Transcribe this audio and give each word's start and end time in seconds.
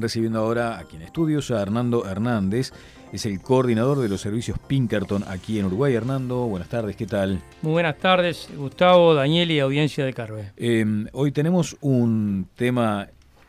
recibiendo 0.00 0.38
ahora 0.38 0.78
aquí 0.78 0.96
en 0.96 1.02
estudios 1.02 1.50
a 1.50 1.60
Hernando 1.60 2.06
Hernández, 2.06 2.72
es 3.12 3.26
el 3.26 3.40
coordinador 3.40 4.00
de 4.00 4.08
los 4.08 4.20
servicios 4.20 4.58
Pinkerton 4.66 5.24
aquí 5.26 5.58
en 5.58 5.66
Uruguay. 5.66 5.94
Hernando, 5.94 6.46
buenas 6.46 6.68
tardes, 6.68 6.96
¿qué 6.96 7.06
tal? 7.06 7.40
Muy 7.62 7.72
buenas 7.72 7.98
tardes, 7.98 8.48
Gustavo, 8.56 9.14
Daniel 9.14 9.50
y 9.50 9.60
audiencia 9.60 10.04
de 10.04 10.12
Carve. 10.12 10.52
Em, 10.56 11.06
hoy 11.12 11.32
tenemos 11.32 11.76
un 11.80 12.48
tema 12.54 13.08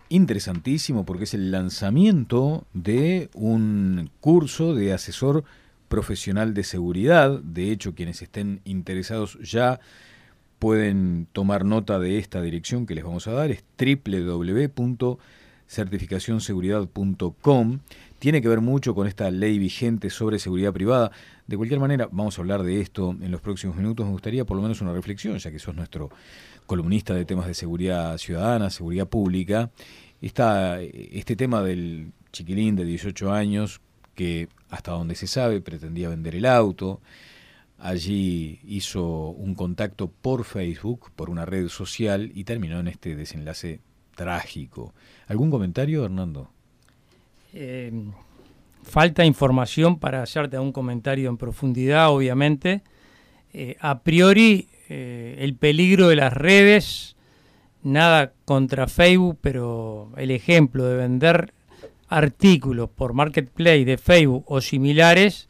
interesantísimo 0.09 1.05
porque 1.05 1.25
es 1.25 1.33
el 1.33 1.51
lanzamiento 1.51 2.65
de 2.73 3.29
un 3.33 4.09
curso 4.19 4.73
de 4.73 4.93
asesor 4.93 5.43
profesional 5.87 6.53
de 6.53 6.63
seguridad. 6.63 7.39
De 7.41 7.71
hecho, 7.71 7.95
quienes 7.95 8.21
estén 8.21 8.61
interesados 8.63 9.37
ya 9.41 9.79
pueden 10.57 11.27
tomar 11.31 11.63
nota 11.65 11.99
de 11.99 12.17
esta 12.17 12.41
dirección 12.41 12.85
que 12.85 12.95
les 12.95 13.03
vamos 13.03 13.27
a 13.27 13.31
dar, 13.31 13.51
es 13.51 13.63
www.certificacionseguridad.com. 15.69 17.79
Tiene 18.19 18.41
que 18.41 18.49
ver 18.49 18.61
mucho 18.61 18.95
con 18.95 19.07
esta 19.07 19.31
ley 19.31 19.59
vigente 19.59 20.09
sobre 20.09 20.39
seguridad 20.39 20.73
privada. 20.73 21.11
De 21.47 21.57
cualquier 21.57 21.79
manera, 21.79 22.09
vamos 22.11 22.37
a 22.37 22.41
hablar 22.41 22.63
de 22.63 22.81
esto 22.81 23.15
en 23.21 23.31
los 23.31 23.41
próximos 23.41 23.75
minutos. 23.75 24.05
Me 24.05 24.11
gustaría 24.11 24.45
por 24.45 24.57
lo 24.57 24.63
menos 24.63 24.81
una 24.81 24.93
reflexión, 24.93 25.37
ya 25.37 25.51
que 25.51 25.59
sos 25.59 25.75
nuestro 25.75 26.09
columnista 26.65 27.13
de 27.13 27.25
temas 27.25 27.47
de 27.47 27.53
seguridad 27.53 28.17
ciudadana, 28.17 28.69
seguridad 28.69 29.07
pública. 29.07 29.71
Está 30.21 30.81
este 30.81 31.35
tema 31.35 31.63
del 31.63 32.11
chiquilín 32.31 32.75
de 32.75 32.85
18 32.85 33.31
años 33.31 33.81
que, 34.15 34.49
hasta 34.69 34.91
donde 34.91 35.15
se 35.15 35.27
sabe, 35.27 35.61
pretendía 35.61 36.09
vender 36.09 36.35
el 36.35 36.45
auto 36.45 37.01
Allí 37.79 38.59
hizo 38.67 39.29
un 39.29 39.55
contacto 39.55 40.09
por 40.09 40.43
Facebook, 40.43 41.11
por 41.15 41.29
una 41.29 41.45
red 41.45 41.69
social, 41.69 42.29
y 42.35 42.43
terminó 42.43 42.79
en 42.79 42.89
este 42.89 43.15
desenlace 43.15 43.79
trágico. 44.19 44.93
¿Algún 45.29 45.49
comentario, 45.49 46.03
Hernando? 46.03 46.49
Eh, 47.53 47.89
falta 48.83 49.23
información 49.23 49.97
para 49.97 50.21
hacerte 50.21 50.59
un 50.59 50.73
comentario 50.73 51.29
en 51.29 51.37
profundidad, 51.37 52.09
obviamente. 52.09 52.81
Eh, 53.53 53.77
a 53.79 53.99
priori, 53.99 54.67
eh, 54.89 55.37
el 55.39 55.55
peligro 55.55 56.09
de 56.09 56.17
las 56.17 56.33
redes, 56.33 57.15
nada 57.81 58.33
contra 58.43 58.87
Facebook, 58.87 59.37
pero 59.39 60.11
el 60.17 60.31
ejemplo 60.31 60.83
de 60.83 60.97
vender 60.97 61.53
artículos 62.09 62.89
por 62.89 63.13
marketplace 63.13 63.85
de 63.85 63.97
Facebook 63.97 64.43
o 64.47 64.59
similares 64.59 65.47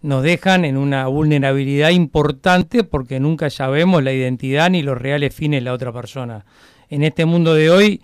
nos 0.00 0.22
dejan 0.22 0.64
en 0.64 0.76
una 0.76 1.08
vulnerabilidad 1.08 1.90
importante 1.90 2.84
porque 2.84 3.18
nunca 3.18 3.50
sabemos 3.50 4.04
la 4.04 4.12
identidad 4.12 4.70
ni 4.70 4.82
los 4.82 4.96
reales 4.96 5.34
fines 5.34 5.58
de 5.58 5.64
la 5.64 5.72
otra 5.72 5.92
persona. 5.92 6.44
En 6.90 7.02
este 7.02 7.24
mundo 7.24 7.54
de 7.54 7.70
hoy 7.70 8.02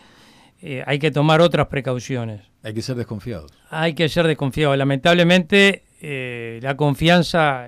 eh, 0.61 0.83
hay 0.87 0.99
que 0.99 1.11
tomar 1.11 1.41
otras 1.41 1.67
precauciones. 1.69 2.43
Hay 2.63 2.75
que 2.75 2.83
ser 2.83 2.97
desconfiados. 2.97 3.51
Hay 3.71 3.95
que 3.95 4.09
ser 4.09 4.27
desconfiados. 4.27 4.77
Lamentablemente 4.77 5.85
eh, 6.01 6.61
la 6.63 6.77
confianza 6.77 7.67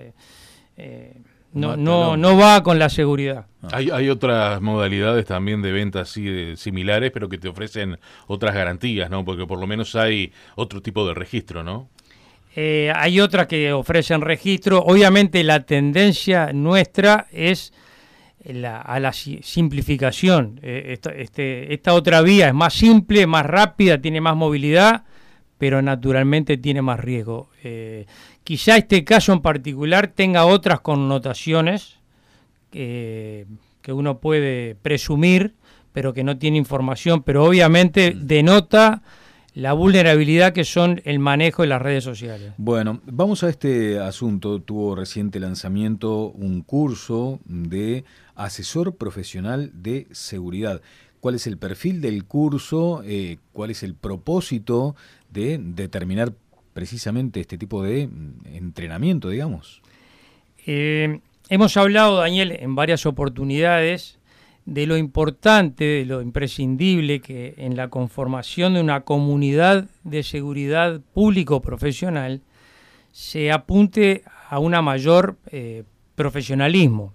eh, 0.76 1.20
no, 1.52 1.76
no, 1.76 2.16
no, 2.16 2.36
va 2.36 2.62
con 2.62 2.78
la 2.78 2.88
seguridad. 2.88 3.46
Ah. 3.62 3.68
Hay, 3.72 3.90
hay, 3.90 4.08
otras 4.10 4.60
modalidades 4.60 5.24
también 5.24 5.62
de 5.62 5.72
ventas 5.72 6.10
así 6.10 6.56
similares, 6.56 7.12
pero 7.12 7.28
que 7.28 7.38
te 7.38 7.48
ofrecen 7.48 7.98
otras 8.26 8.54
garantías, 8.54 9.08
¿no? 9.08 9.24
Porque 9.24 9.46
por 9.46 9.60
lo 9.60 9.66
menos 9.66 9.94
hay 9.94 10.32
otro 10.56 10.82
tipo 10.82 11.06
de 11.06 11.14
registro, 11.14 11.62
¿no? 11.62 11.88
Eh, 12.56 12.92
hay 12.94 13.20
otras 13.20 13.46
que 13.46 13.72
ofrecen 13.72 14.20
registro. 14.20 14.78
Obviamente 14.78 15.42
la 15.42 15.60
tendencia 15.60 16.52
nuestra 16.52 17.26
es 17.32 17.72
a 18.46 19.00
la 19.00 19.12
simplificación. 19.12 20.60
Eh, 20.62 20.98
este, 21.16 21.72
esta, 21.72 21.94
otra 21.94 22.20
vía 22.20 22.48
es 22.48 22.54
más 22.54 22.74
simple, 22.74 23.26
más 23.26 23.46
rápida, 23.46 24.00
tiene 24.00 24.20
más 24.20 24.36
movilidad, 24.36 25.04
pero 25.58 25.80
naturalmente 25.80 26.58
tiene 26.58 26.82
más 26.82 27.00
riesgo. 27.00 27.48
Eh, 27.62 28.06
quizá 28.42 28.76
este 28.76 29.04
caso 29.04 29.32
en 29.32 29.40
particular 29.40 30.08
tenga 30.08 30.44
otras 30.44 30.80
connotaciones 30.80 31.98
que 32.70 33.46
uno 33.92 34.18
puede 34.18 34.74
presumir, 34.74 35.54
pero 35.92 36.12
que 36.12 36.24
no 36.24 36.38
tiene 36.38 36.58
información, 36.58 37.22
pero 37.22 37.44
obviamente 37.44 38.12
mm. 38.12 38.26
denota 38.26 39.02
la 39.54 39.72
vulnerabilidad 39.72 40.52
que 40.52 40.64
son 40.64 41.00
el 41.04 41.20
manejo 41.20 41.62
de 41.62 41.68
las 41.68 41.80
redes 41.80 42.02
sociales. 42.02 42.52
Bueno, 42.56 43.00
vamos 43.06 43.44
a 43.44 43.48
este 43.48 44.00
asunto. 44.00 44.60
Tuvo 44.60 44.96
reciente 44.96 45.38
lanzamiento 45.38 46.30
un 46.30 46.62
curso 46.62 47.40
de 47.44 48.04
asesor 48.34 48.96
profesional 48.96 49.70
de 49.72 50.08
seguridad. 50.10 50.82
¿Cuál 51.20 51.36
es 51.36 51.46
el 51.46 51.56
perfil 51.56 52.00
del 52.00 52.24
curso? 52.24 53.02
Eh, 53.04 53.38
¿Cuál 53.52 53.70
es 53.70 53.84
el 53.84 53.94
propósito 53.94 54.96
de 55.30 55.58
determinar 55.58 56.32
precisamente 56.72 57.40
este 57.40 57.56
tipo 57.56 57.82
de 57.82 58.08
mm, 58.08 58.56
entrenamiento, 58.56 59.28
digamos? 59.28 59.80
Eh, 60.66 61.20
hemos 61.48 61.76
hablado, 61.76 62.18
Daniel, 62.18 62.56
en 62.58 62.74
varias 62.74 63.06
oportunidades 63.06 64.18
de 64.66 64.86
lo 64.86 64.96
importante, 64.96 65.84
de 65.84 66.04
lo 66.06 66.22
imprescindible 66.22 67.20
que 67.20 67.54
en 67.58 67.76
la 67.76 67.88
conformación 67.88 68.74
de 68.74 68.80
una 68.80 69.02
comunidad 69.02 69.86
de 70.04 70.22
seguridad 70.22 71.00
público-profesional 71.12 72.40
se 73.12 73.52
apunte 73.52 74.22
a 74.48 74.58
una 74.58 74.80
mayor 74.80 75.36
eh, 75.50 75.84
profesionalismo. 76.14 77.12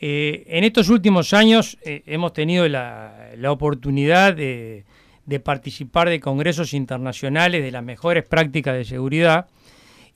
Eh, 0.00 0.44
en 0.48 0.64
estos 0.64 0.88
últimos 0.88 1.32
años 1.34 1.78
eh, 1.82 2.02
hemos 2.06 2.32
tenido 2.32 2.66
la, 2.68 3.30
oportunidad 3.48 4.34
de, 4.34 4.84
participar 5.44 6.08
de 6.08 6.18
congresos 6.18 6.74
internacionales 6.74 7.62
de 7.62 7.70
las 7.70 7.84
mejores 7.84 8.24
prácticas 8.24 8.74
de 8.74 8.84
seguridad 8.84 9.46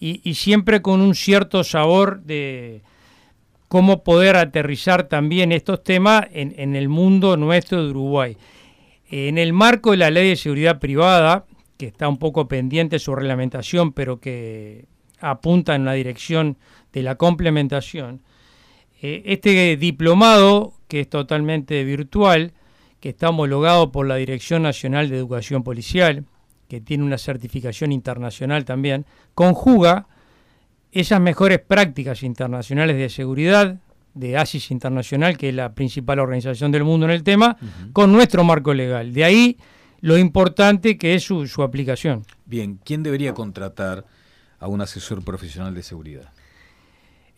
y 0.00 0.34
siempre 0.34 0.82
con 0.82 1.00
un 1.00 1.14
cierto 1.14 1.64
sabor 1.64 2.20
de, 2.24 2.82
cómo 3.74 4.04
poder 4.04 4.36
aterrizar 4.36 5.08
también 5.08 5.50
estos 5.50 5.82
temas 5.82 6.28
en, 6.30 6.76
el 6.76 6.88
mundo 6.88 7.36
nuestro 7.36 7.82
de 7.82 7.90
Uruguay. 7.90 8.36
En 9.10 9.36
el 9.36 9.52
marco 9.52 9.90
de 9.90 9.96
la 9.96 10.12
ley 10.12 10.28
de 10.28 10.36
seguridad 10.36 10.78
privada, 10.78 11.44
que 11.76 11.86
está 11.86 12.06
un 12.06 12.18
poco 12.18 12.46
pendiente 12.46 13.00
su 13.00 13.16
reglamentación, 13.16 13.92
pero 13.92 14.20
que 14.20 14.84
apunta 15.18 15.74
en 15.74 15.84
la 15.84 15.94
dirección 15.94 16.56
de 16.92 17.02
la 17.02 17.16
complementación, 17.16 18.22
eh, 19.02 19.22
este 19.24 19.76
diplomado, 19.76 20.74
que 20.86 21.00
es 21.00 21.08
totalmente 21.08 21.82
virtual, 21.82 22.52
que 23.00 23.08
está 23.08 23.30
homologado 23.30 23.90
por 23.90 24.06
la 24.06 24.14
Dirección 24.14 24.62
Nacional 24.62 25.10
de 25.10 25.16
Educación 25.16 25.64
Policial, 25.64 26.26
que 26.68 26.80
tiene 26.80 27.02
una 27.02 27.18
certificación 27.18 27.90
internacional 27.90 28.64
también, 28.64 29.04
conjuga 29.34 30.06
esas 30.94 31.20
mejores 31.20 31.58
prácticas 31.58 32.22
internacionales 32.22 32.96
de 32.96 33.08
seguridad, 33.08 33.76
de 34.14 34.36
ASIS 34.38 34.70
Internacional, 34.70 35.36
que 35.36 35.48
es 35.48 35.54
la 35.54 35.74
principal 35.74 36.20
organización 36.20 36.70
del 36.70 36.84
mundo 36.84 37.04
en 37.06 37.12
el 37.12 37.24
tema, 37.24 37.56
con 37.92 38.12
nuestro 38.12 38.44
marco 38.44 38.72
legal. 38.72 39.12
De 39.12 39.24
ahí 39.24 39.58
lo 40.00 40.16
importante 40.16 40.96
que 40.96 41.14
es 41.14 41.24
su, 41.24 41.62
aplicación. 41.62 42.24
Bien, 42.46 42.78
¿quién 42.84 43.02
debería 43.02 43.34
contratar 43.34 44.04
a 44.60 44.68
un 44.68 44.80
asesor 44.80 45.24
profesional 45.24 45.74
de 45.74 45.82
seguridad? 45.82 46.32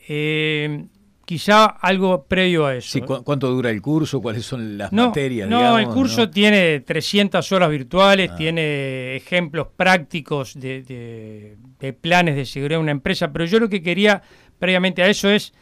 Eh, 0.06 0.84
quizá 1.26 1.66
algo 1.66 2.25
previo 2.25 2.66
a 2.66 2.76
eso. 2.76 2.88
Sí, 2.88 3.00
¿Cuánto 3.00 3.50
dura 3.50 3.69
el 3.69 3.82
curso? 3.82 4.22
¿Cuáles 4.22 4.47
son 4.47 4.78
las 4.78 4.92
materias? 4.92 5.48
No, 5.50 5.76
el 5.78 5.88
curso 5.88 6.31
tiene 6.31 6.81
300 6.81 7.53
horas 7.53 7.69
virtuales, 7.69 8.31
ah. 8.32 8.37
tiene 8.37 9.16
ejemplos 9.16 9.66
prácticos 9.76 10.54
de, 10.54 11.59
planes 12.00 12.36
de 12.36 12.47
seguridad 12.47 12.78
de 12.78 12.82
una 12.82 12.92
empresa, 12.92 13.32
pero 13.32 13.44
yo 13.44 13.59
lo 13.59 13.69
que 13.69 13.82
quería 13.82 14.22
previamente 14.59 15.03
a 15.03 15.09
eso 15.09 15.28
es, 15.28 15.53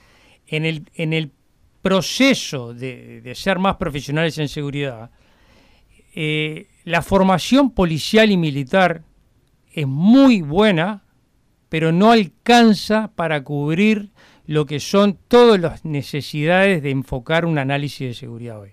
en 0.47 0.67
el, 0.67 0.85
en 0.95 1.15
el 1.15 1.33
proceso 1.81 2.75
de, 2.75 3.33
ser 3.35 3.59
más 3.59 3.77
profesionales 3.77 4.37
en 4.37 4.49
seguridad, 4.49 5.11
eh, 6.15 6.69
la 6.85 7.01
formación 7.01 7.71
policial 7.71 8.31
y 8.31 8.37
militar 8.37 9.03
es 9.73 9.87
muy 9.87 10.43
buena, 10.43 11.05
pero 11.71 11.91
no 11.91 12.13
alcanza 12.13 13.11
para 13.17 13.43
cubrir 13.43 14.11
lo 14.47 14.67
que 14.67 14.81
son 14.81 15.19
todas 15.29 15.61
las 15.61 15.85
necesidades 15.85 16.83
de 16.83 16.91
enfocar 16.91 17.47
un 17.47 17.59
análisis 17.59 18.09
de 18.09 18.15
seguridad 18.15 18.61
hoy. 18.61 18.73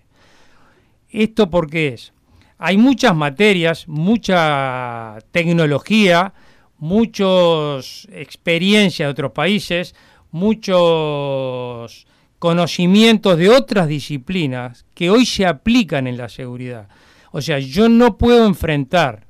¿Esto 1.10 1.50
por 1.50 1.70
qué 1.70 1.90
es? 1.90 2.14
Hay 2.58 2.78
muchas 2.78 3.16
materias, 3.16 3.88
mucha 3.88 5.18
tecnología, 5.32 6.34
muchas 6.78 8.08
experiencias 8.12 9.08
de 9.08 9.12
otros 9.12 9.32
países, 9.32 9.96
muchos 10.32 12.06
conocimientos 12.40 13.38
de 13.38 13.50
otras 13.50 13.88
disciplinas 13.88 14.86
que 14.94 15.10
hoy 15.10 15.26
se 15.26 15.46
aplican 15.46 16.08
en 16.08 16.18
la 16.18 16.30
seguridad. 16.30 16.88
O 17.32 17.42
sea, 17.42 17.60
yo 17.60 17.88
no 17.88 18.18
puedo 18.18 18.46
enfrentar 18.46 19.28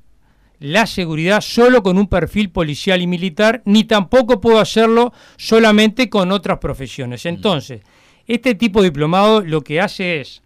la 0.62 0.86
seguridad 0.86 1.42
solo 1.42 1.82
con 1.82 1.98
un 1.98 2.08
perfil 2.08 2.52
policial 2.52 3.02
y 3.02 3.08
militar, 3.08 3.64
ni 3.66 3.84
tampoco 3.84 4.40
puedo 4.40 4.60
hacerlo 4.60 5.12
solamente 5.36 6.10
con 6.10 6.32
otras 6.32 6.60
profesiones. 6.60 7.26
Entonces, 7.26 7.82
este 8.28 8.54
tipo 8.56 8.82
de 8.82 8.90
diplomado 8.90 9.42
lo 9.42 9.62
que 9.62 9.82
hace 9.82 10.22
es, 10.22 10.44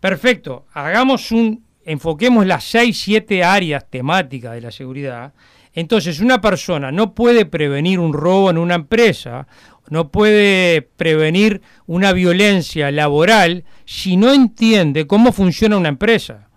perfecto, 0.00 0.66
hagamos 0.72 1.30
un 1.30 1.64
enfoquemos 1.84 2.44
las 2.44 2.64
6, 2.64 3.00
7 3.00 3.42
áreas 3.42 3.88
temáticas 3.88 4.52
de 4.52 4.60
la 4.60 4.70
seguridad, 4.70 5.32
entonces 5.72 6.20
una 6.20 6.40
persona 6.40 6.90
no 6.90 7.14
puede 7.14 7.46
prevenir 7.46 8.00
un 8.00 8.12
robo 8.12 8.50
en 8.50 8.58
una 8.58 8.74
empresa, 8.74 9.46
no 9.88 10.10
puede 10.10 10.82
prevenir 10.82 11.62
una 11.86 12.12
violencia 12.12 12.90
laboral 12.90 13.64
si 13.84 14.16
no 14.16 14.32
entiende 14.32 15.06
cómo 15.06 15.32
funciona 15.32 15.76
una 15.76 15.88
empresa. 15.88 16.49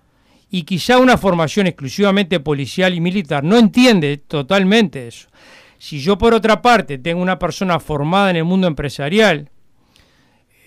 Y 0.56 0.66
quizá 0.66 1.00
una 1.00 1.18
formación 1.18 1.66
exclusivamente 1.66 2.40
policial 2.40 2.94
y 2.94 3.02
militar 3.02 3.44
no 3.44 3.58
entiende 3.58 4.18
totalmente 4.18 5.08
eso. 5.08 5.28
Si 5.80 6.00
yo 6.00 6.16
por 6.16 6.36
otra 6.36 6.62
parte 6.62 7.00
tengo 7.00 7.24
una 7.24 7.40
persona 7.40 7.80
formada 7.80 8.30
en 8.30 8.36
el 8.36 8.44
mundo 8.44 8.68
empresarial, 8.68 9.50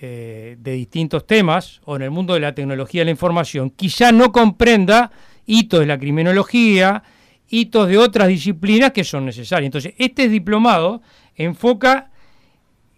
eh, 0.01 0.57
de 0.59 0.73
distintos 0.73 1.25
temas 1.25 1.81
o 1.85 1.95
en 1.95 2.03
el 2.03 2.11
mundo 2.11 2.35
de 2.35 2.41
la 2.41 2.53
tecnología 2.53 3.03
de 3.03 3.05
la 3.05 3.11
información, 3.13 3.71
quizá 3.71 4.11
no 4.11 4.33
comprenda 4.33 5.13
hitos 5.47 5.79
de 5.79 5.87
la 5.87 6.01
criminología, 6.01 7.05
hitos 7.49 7.87
de 7.87 7.97
otras 7.97 8.27
disciplinas 8.27 8.91
que 8.91 9.05
son 9.05 9.25
necesarias. 9.25 9.67
Entonces, 9.67 9.95
este 9.99 10.29
diplomado 10.29 11.01
enfoca 11.37 12.11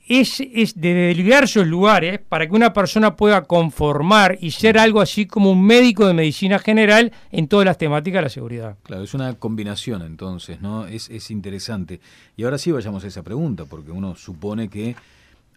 es, 0.08 0.40
es 0.40 0.81
de 0.81 1.14
diversos 1.14 1.66
lugares 1.66 2.20
para 2.28 2.49
que 2.49 2.55
una 2.55 2.72
persona 2.72 3.14
pueda 3.14 3.43
conformar 3.43 4.38
y 4.40 4.50
ser 4.50 4.78
algo 4.78 5.00
así 5.00 5.26
como 5.26 5.52
un 5.52 5.64
médico 5.64 6.06
de 6.06 6.14
medicina 6.14 6.58
general 6.58 7.12
en 7.31 7.46
todas 7.46 7.66
las 7.66 7.78
temáticas 7.78 8.19
de 8.19 8.22
la 8.22 8.28
seguridad. 8.28 8.76
Claro, 8.82 9.05
es 9.05 9.14
una 9.14 9.34
combinación 9.34 10.02
entonces, 10.02 10.60
¿no? 10.60 10.87
Es, 10.87 11.10
es 11.10 11.31
interesante. 11.31 12.00
Y 12.37 12.44
ahora 12.44 12.58
sí 12.58 12.72
vayamos 12.72 13.05
a 13.05 13.08
esa 13.08 13.22
pregunta, 13.22 13.66
porque 13.66 13.90
uno 13.90 14.16
supone 14.16 14.69
que 14.69 14.96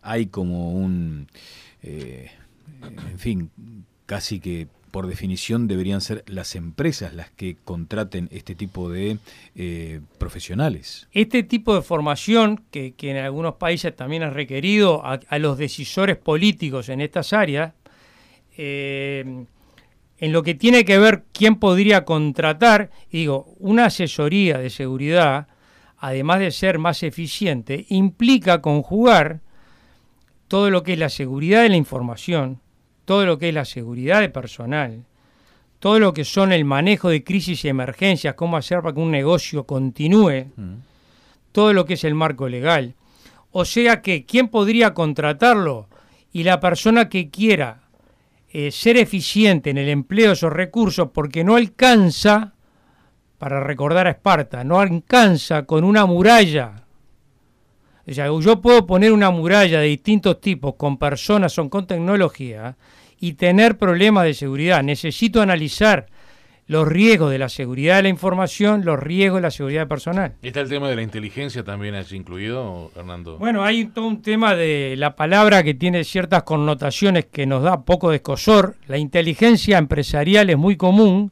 hay 0.01 0.27
como 0.27 0.73
un, 0.73 1.27
eh, 1.81 2.29
en 3.09 3.19
fin, 3.19 3.51
casi 4.05 4.39
que 4.39 4.67
por 4.91 5.07
definición 5.07 5.67
deberían 5.67 6.01
ser 6.01 6.23
las 6.27 6.55
empresas 6.55 7.13
las 7.13 7.31
que 7.31 7.57
contraten 7.63 8.27
este 8.31 8.55
tipo 8.55 8.89
de 8.89 9.17
eh, 9.55 10.01
profesionales. 10.17 11.07
Este 11.13 11.43
tipo 11.43 11.73
de 11.73 11.81
formación, 11.81 12.63
que, 12.71 12.93
en 12.99 13.17
algunos 13.17 13.55
países 13.55 13.95
también 13.95 14.23
ha 14.23 14.29
requerido 14.29 15.01
a, 15.03 15.19
los 15.39 15.57
decisores 15.57 16.17
políticos 16.17 16.89
en 16.89 17.01
estas 17.01 17.33
áreas, 17.33 17.73
eh, 18.57 19.45
en 20.17 20.31
lo 20.31 20.43
que 20.43 20.53
tiene 20.53 20.85
que 20.85 20.99
ver 20.99 21.23
quién 21.31 21.55
podría 21.55 22.05
contratar, 22.05 22.91
digo, 23.11 23.55
una 23.57 23.85
asesoría 23.85 24.59
de 24.59 24.69
seguridad, 24.69 25.47
además 25.97 26.39
de 26.39 26.51
ser 26.51 26.77
más 26.77 27.01
eficiente, 27.01 27.85
implica 27.89 28.61
conjugar 28.61 29.39
todo 30.47 30.69
lo 30.69 30.83
que 30.83 30.93
es 30.93 30.99
la 30.99 31.09
seguridad 31.09 31.63
de 31.63 31.69
la 31.69 31.77
información, 31.77 32.59
todo 33.11 33.25
lo 33.25 33.37
que 33.37 33.49
es 33.49 33.53
la 33.53 33.65
seguridad 33.65 34.21
de 34.21 34.29
personal, 34.29 35.03
todo 35.79 35.99
lo 35.99 36.13
que 36.13 36.23
son 36.23 36.53
el 36.53 36.63
manejo 36.63 37.09
de 37.09 37.25
crisis 37.25 37.65
y 37.65 37.67
emergencias, 37.67 38.35
cómo 38.35 38.55
hacer 38.55 38.81
para 38.81 38.93
que 38.93 39.01
un 39.01 39.11
negocio 39.11 39.65
continúe, 39.65 40.45
mm. 40.55 40.75
todo 41.51 41.73
lo 41.73 41.83
que 41.83 41.95
es 41.95 42.05
el 42.05 42.15
marco 42.15 42.47
legal. 42.47 42.95
O 43.51 43.65
sea 43.65 44.01
que, 44.01 44.23
¿quién 44.25 44.47
podría 44.47 44.93
contratarlo? 44.93 45.89
Y 46.31 46.43
la 46.43 46.61
persona 46.61 47.09
que 47.09 47.29
quiera 47.29 47.81
eh, 48.49 48.71
ser 48.71 48.95
eficiente 48.95 49.71
en 49.71 49.79
el 49.79 49.89
empleo 49.89 50.27
de 50.27 50.33
esos 50.35 50.53
recursos 50.53 51.09
porque 51.13 51.43
no 51.43 51.57
alcanza, 51.57 52.53
para 53.37 53.59
recordar 53.59 54.07
a 54.07 54.11
Esparta, 54.11 54.63
no 54.63 54.79
alcanza 54.79 55.65
con 55.65 55.83
una 55.83 56.05
muralla 56.05 56.85
o 58.07 58.13
sea, 58.13 58.27
yo 58.39 58.61
puedo 58.61 58.85
poner 58.85 59.13
una 59.13 59.29
muralla 59.29 59.79
de 59.79 59.87
distintos 59.87 60.41
tipos 60.41 60.75
con 60.75 60.97
personas 60.97 61.57
o 61.59 61.69
con 61.69 61.85
tecnología 61.85 62.75
y 63.21 63.33
tener 63.33 63.77
problemas 63.77 64.25
de 64.25 64.33
seguridad. 64.33 64.83
Necesito 64.83 65.41
analizar 65.41 66.07
los 66.65 66.87
riesgos 66.87 67.31
de 67.31 67.37
la 67.37 67.49
seguridad 67.49 67.97
de 67.97 68.03
la 68.03 68.09
información, 68.09 68.83
los 68.83 68.99
riesgos 68.99 69.37
de 69.37 69.41
la 69.43 69.51
seguridad 69.51 69.87
personal. 69.87 70.33
¿Está 70.41 70.61
el 70.61 70.69
tema 70.69 70.89
de 70.89 70.95
la 70.95 71.03
inteligencia 71.03 71.63
también 71.63 71.93
allí 71.93 72.17
incluido, 72.17 72.91
Hernando? 72.95 73.37
Bueno, 73.37 73.63
hay 73.63 73.85
todo 73.85 74.07
un 74.07 74.23
tema 74.23 74.55
de 74.55 74.95
la 74.97 75.15
palabra 75.15 75.61
que 75.63 75.75
tiene 75.75 76.03
ciertas 76.03 76.43
connotaciones 76.43 77.25
que 77.25 77.45
nos 77.45 77.61
da 77.61 77.83
poco 77.85 78.09
de 78.09 78.17
escosor. 78.17 78.75
La 78.87 78.97
inteligencia 78.97 79.77
empresarial 79.77 80.49
es 80.49 80.57
muy 80.57 80.75
común 80.75 81.31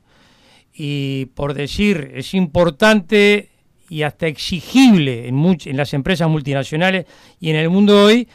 y, 0.74 1.28
por 1.34 1.56
decir, 1.56 2.12
es 2.14 2.36
importante 2.36 3.50
y 3.90 4.04
hasta 4.04 4.28
exigible 4.28 5.28
en, 5.28 5.58
en 5.66 5.78
las 5.78 5.96
empresas 5.96 6.30
multinacionales 6.30 7.08
y 7.40 7.50
en 7.50 7.56
el 7.56 7.72
mundo 7.72 8.04
hoy 8.04 8.28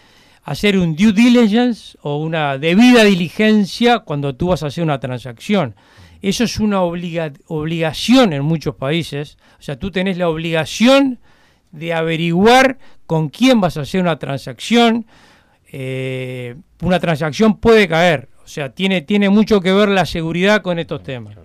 hacer 0.44 0.78
un 0.78 0.94
due 0.94 1.12
diligence 1.12 1.98
o 2.02 2.18
una 2.18 2.58
debida 2.58 3.02
diligencia 3.04 4.00
cuando 4.00 4.34
tú 4.36 4.48
vas 4.48 4.62
a 4.62 4.66
hacer 4.66 4.84
una 4.84 5.00
transacción. 5.00 5.74
Eso 6.20 6.44
es 6.44 6.58
una 6.58 6.80
obligación 6.82 8.32
en 8.32 8.44
muchos 8.44 8.76
países. 8.76 9.36
O 9.58 9.62
sea, 9.62 9.78
tú 9.78 9.90
tenés 9.90 10.16
la 10.16 10.28
obligación 10.28 11.18
de 11.72 11.92
averiguar 11.92 12.78
con 13.06 13.28
quién 13.28 13.60
vas 13.60 13.76
a 13.76 13.82
hacer 13.82 14.00
una 14.00 14.18
transacción. 14.18 15.06
Eh, 15.70 16.56
una 16.80 17.00
transacción 17.00 17.58
puede 17.58 17.88
caer. 17.88 18.28
O 18.44 18.48
sea, 18.48 18.70
tiene, 18.70 19.02
tiene 19.02 19.28
mucho 19.28 19.60
que 19.60 19.72
ver 19.72 19.88
la 19.88 20.06
seguridad 20.06 20.62
con 20.62 20.78
estos 20.78 21.02
temas. 21.02 21.36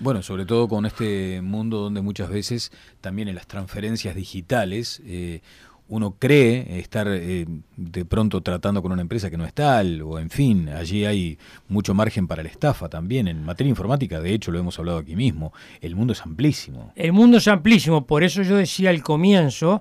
Bueno, 0.00 0.22
sobre 0.22 0.46
todo 0.46 0.68
con 0.68 0.86
este 0.86 1.40
mundo 1.42 1.78
donde 1.78 2.00
muchas 2.00 2.30
veces 2.30 2.70
también 3.00 3.28
en 3.28 3.34
las 3.34 3.48
transferencias 3.48 4.14
digitales 4.14 5.02
eh, 5.04 5.40
uno 5.88 6.16
cree 6.18 6.78
estar 6.78 7.08
eh, 7.08 7.46
de 7.76 8.04
pronto 8.04 8.42
tratando 8.42 8.82
con 8.82 8.92
una 8.92 9.02
empresa 9.02 9.30
que 9.30 9.38
no 9.38 9.46
es 9.46 9.54
tal, 9.54 10.02
o 10.02 10.18
en 10.18 10.28
fin, 10.28 10.68
allí 10.68 11.04
hay 11.04 11.38
mucho 11.68 11.94
margen 11.94 12.26
para 12.26 12.42
la 12.42 12.50
estafa 12.50 12.88
también. 12.88 13.26
En 13.26 13.44
materia 13.44 13.70
informática, 13.70 14.20
de 14.20 14.34
hecho, 14.34 14.50
lo 14.50 14.58
hemos 14.58 14.78
hablado 14.78 14.98
aquí 14.98 15.16
mismo, 15.16 15.52
el 15.80 15.96
mundo 15.96 16.12
es 16.12 16.20
amplísimo. 16.22 16.92
El 16.94 17.12
mundo 17.12 17.38
es 17.38 17.48
amplísimo, 17.48 18.06
por 18.06 18.22
eso 18.22 18.42
yo 18.42 18.56
decía 18.56 18.90
al 18.90 19.02
comienzo 19.02 19.80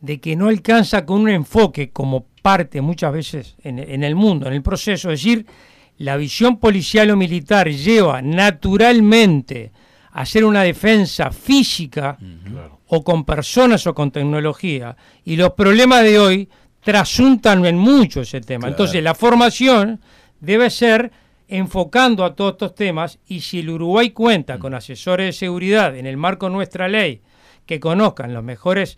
de 0.00 0.20
que 0.20 0.36
no 0.36 0.48
alcanza 0.48 1.06
con 1.06 1.22
un 1.22 1.30
enfoque 1.30 1.90
como 1.90 2.26
parte 2.42 2.82
muchas 2.82 3.12
veces 3.12 3.56
en, 3.62 3.78
en 3.78 4.04
el 4.04 4.14
mundo, 4.14 4.46
en 4.46 4.52
el 4.52 4.62
proceso, 4.62 5.10
es 5.10 5.20
decir, 5.20 5.46
la 5.96 6.18
visión 6.18 6.58
policial 6.58 7.10
o 7.10 7.16
militar 7.16 7.70
lleva 7.70 8.20
naturalmente 8.20 9.72
hacer 10.16 10.46
una 10.46 10.62
defensa 10.62 11.30
física 11.30 12.16
o 12.88 13.04
con 13.04 13.24
personas 13.26 13.86
o 13.86 13.94
con 13.94 14.10
tecnología, 14.10 14.96
y 15.24 15.36
los 15.36 15.52
problemas 15.52 16.04
de 16.04 16.18
hoy 16.18 16.48
trasuntan 16.82 17.66
en 17.66 17.76
mucho 17.76 18.22
ese 18.22 18.40
tema. 18.40 18.68
Entonces 18.68 19.02
la 19.02 19.14
formación 19.14 20.00
debe 20.40 20.70
ser 20.70 21.12
enfocando 21.48 22.24
a 22.24 22.34
todos 22.34 22.52
estos 22.52 22.74
temas 22.74 23.18
y 23.26 23.40
si 23.40 23.60
el 23.60 23.68
Uruguay 23.68 24.10
cuenta 24.10 24.58
con 24.58 24.72
asesores 24.72 25.26
de 25.26 25.32
seguridad 25.32 25.94
en 25.94 26.06
el 26.06 26.16
marco 26.16 26.46
de 26.46 26.52
nuestra 26.52 26.88
ley 26.88 27.20
que 27.66 27.78
conozcan 27.78 28.32
los 28.32 28.42
mejores 28.42 28.96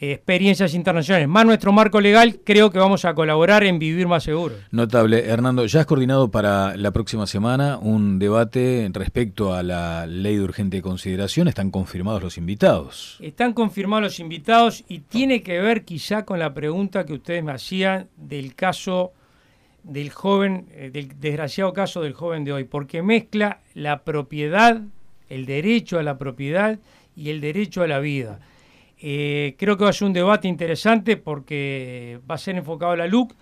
experiencias 0.00 0.72
internacionales, 0.74 1.28
más 1.28 1.44
nuestro 1.44 1.72
marco 1.72 2.00
legal, 2.00 2.40
creo 2.42 2.70
que 2.70 2.78
vamos 2.78 3.04
a 3.04 3.14
colaborar 3.14 3.64
en 3.64 3.78
vivir 3.78 4.08
más 4.08 4.24
seguro. 4.24 4.54
Notable. 4.70 5.28
Hernando, 5.28 5.66
ya 5.66 5.80
has 5.80 5.86
coordinado 5.86 6.30
para 6.30 6.74
la 6.76 6.90
próxima 6.90 7.26
semana 7.26 7.76
un 7.76 8.18
debate 8.18 8.88
respecto 8.92 9.54
a 9.54 9.62
la 9.62 10.06
ley 10.06 10.36
de 10.36 10.42
urgente 10.42 10.80
consideración. 10.80 11.48
¿Están 11.48 11.70
confirmados 11.70 12.22
los 12.22 12.38
invitados? 12.38 13.18
Están 13.20 13.52
confirmados 13.52 14.04
los 14.04 14.20
invitados 14.20 14.84
y 14.88 15.00
tiene 15.00 15.42
que 15.42 15.60
ver 15.60 15.84
quizá 15.84 16.24
con 16.24 16.38
la 16.38 16.54
pregunta 16.54 17.04
que 17.04 17.12
ustedes 17.12 17.44
me 17.44 17.52
hacían 17.52 18.08
del 18.16 18.54
caso 18.54 19.12
del 19.82 20.10
joven, 20.10 20.66
eh, 20.72 20.90
del 20.90 21.20
desgraciado 21.20 21.72
caso 21.72 22.00
del 22.00 22.14
joven 22.14 22.44
de 22.44 22.52
hoy, 22.52 22.64
porque 22.64 23.02
mezcla 23.02 23.60
la 23.74 24.02
propiedad, 24.02 24.80
el 25.28 25.46
derecho 25.46 25.98
a 25.98 26.02
la 26.02 26.16
propiedad 26.16 26.78
y 27.14 27.30
el 27.30 27.40
derecho 27.40 27.82
a 27.82 27.86
la 27.86 27.98
vida. 27.98 28.40
Eh, 29.02 29.54
creo 29.58 29.76
que 29.76 29.84
va 29.84 29.90
a 29.90 29.94
ser 29.94 30.06
un 30.06 30.12
debate 30.12 30.46
interesante 30.46 31.16
porque 31.16 32.20
va 32.30 32.34
a 32.34 32.38
ser 32.38 32.56
enfocado 32.56 32.92
a 32.92 32.96
la 32.96 33.06
LUC, 33.06 33.34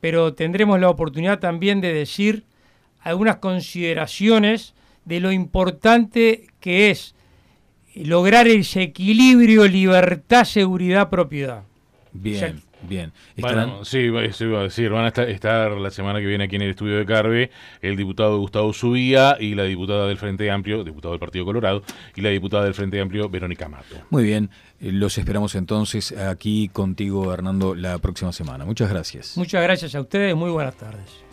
pero 0.00 0.34
tendremos 0.34 0.78
la 0.78 0.90
oportunidad 0.90 1.38
también 1.38 1.80
de 1.80 1.92
decir 1.92 2.44
algunas 3.00 3.36
consideraciones 3.36 4.74
de 5.06 5.20
lo 5.20 5.32
importante 5.32 6.48
que 6.60 6.90
es 6.90 7.14
lograr 7.94 8.46
ese 8.48 8.82
equilibrio 8.82 9.66
libertad, 9.66 10.44
seguridad, 10.44 11.08
propiedad. 11.08 11.64
Bien. 12.12 12.62
Bien. 12.82 13.12
Bueno, 13.36 13.84
sí, 13.84 14.10
eso 14.22 14.44
iba 14.44 14.60
a 14.60 14.62
decir. 14.64 14.90
Van 14.90 15.04
a 15.04 15.08
estar, 15.08 15.72
la 15.72 15.90
semana 15.90 16.20
que 16.20 16.26
viene 16.26 16.44
aquí 16.44 16.56
en 16.56 16.62
el 16.62 16.70
estudio 16.70 16.96
de 16.96 17.06
Carve 17.06 17.50
el 17.80 17.96
diputado 17.96 18.38
Gustavo 18.38 18.72
Subía 18.72 19.36
y 19.40 19.54
la 19.54 19.64
diputada 19.64 20.06
del 20.06 20.16
Frente 20.16 20.50
Amplio, 20.50 20.84
diputado 20.84 21.12
del 21.12 21.20
Partido 21.20 21.44
Colorado, 21.44 21.82
y 22.14 22.20
la 22.20 22.30
diputada 22.30 22.64
del 22.64 22.74
Frente 22.74 23.00
Amplio, 23.00 23.28
Verónica 23.28 23.68
Mato. 23.68 23.96
Muy 24.10 24.22
bien. 24.24 24.50
Eh, 24.80 24.92
los 24.92 25.18
esperamos 25.18 25.54
entonces 25.54 26.12
aquí 26.12 26.68
contigo, 26.68 27.32
Hernando, 27.32 27.74
la 27.74 27.98
próxima 27.98 28.32
semana. 28.32 28.64
Muchas 28.64 28.90
gracias. 28.90 29.36
Muchas 29.36 29.62
gracias 29.62 29.94
a 29.94 30.00
ustedes. 30.00 30.34
Muy 30.34 30.50
buenas 30.50 30.76
tardes. 30.76 31.27